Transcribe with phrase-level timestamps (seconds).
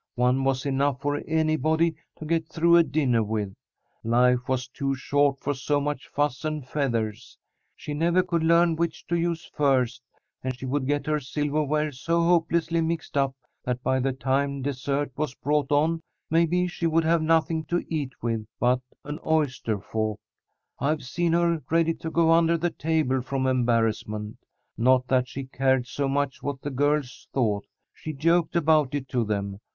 [0.15, 3.53] One was enough for anybody to get through a dinner with.
[4.03, 7.37] Life was too short for so much fuss and feathers.
[7.75, 10.01] She never could learn which to use first,
[10.43, 15.11] and she would get her silverware so hopelessly mixed up that by the time dessert
[15.15, 19.79] was brought on maybe she would have nothing to eat it with but an oyster
[19.79, 20.17] fork.
[20.79, 24.37] I've seen her ready to go under the table from embarrassment.
[24.79, 27.67] Not that she cared so much what the girls thought.
[27.93, 29.59] She joked about it to them.